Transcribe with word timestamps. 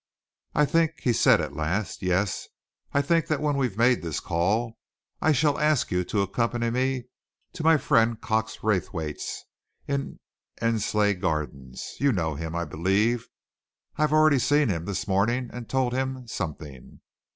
"I 0.55 0.65
think," 0.65 1.01
he 1.01 1.13
said 1.13 1.41
at 1.41 1.55
last, 1.55 2.01
"yes, 2.01 2.47
I 2.91 3.03
think 3.03 3.27
that 3.27 3.39
when 3.39 3.55
we've 3.55 3.77
made 3.77 4.01
this 4.01 4.19
call, 4.19 4.79
I 5.21 5.31
shall 5.31 5.59
ask 5.59 5.91
you 5.91 6.03
to 6.05 6.23
accompany 6.23 6.71
me 6.71 7.03
to 7.53 7.63
my 7.63 7.77
friend 7.77 8.19
Cox 8.19 8.63
Raythwaite's, 8.63 9.43
in 9.87 10.17
Endsleigh 10.59 11.13
Gardens 11.21 11.97
you 11.99 12.11
know 12.11 12.33
him, 12.33 12.55
I 12.55 12.65
believe. 12.65 13.27
I've 13.95 14.11
already 14.11 14.39
seen 14.39 14.69
him 14.69 14.85
this 14.85 15.07
morning 15.07 15.51
and 15.53 15.69
told 15.69 15.93
him 15.93 16.25
something. 16.25 17.01